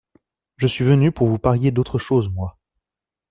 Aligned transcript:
Je 0.57 0.65
suis 0.65 0.83
venu 0.83 1.11
pour 1.11 1.27
vous 1.27 1.37
parier 1.37 1.69
d’autre 1.69 1.99
chose, 1.99 2.31
moi. 2.31 2.57